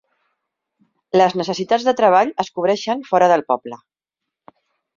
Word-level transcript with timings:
Les 1.21 1.35
necessitats 1.41 1.85
de 1.89 1.93
treball 2.01 2.33
es 2.45 2.51
cobreixen 2.57 3.07
fora 3.13 3.31
del 3.35 3.47
poble. 3.53 3.81